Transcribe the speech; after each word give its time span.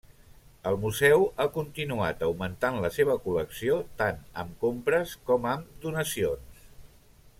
El 0.69 0.77
museu 0.85 1.25
ha 1.43 1.45
continuat 1.57 2.25
augmentant 2.27 2.79
la 2.85 2.91
seva 2.95 3.17
col·lecció 3.27 3.77
tant 4.03 4.25
amb 4.45 4.57
compres 4.65 5.15
com 5.29 5.47
amb 5.53 5.85
donacions. 5.87 6.67